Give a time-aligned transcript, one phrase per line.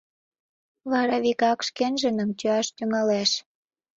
[0.91, 3.31] Вара вигак шкенжыным тӱяш тӱҥалеш.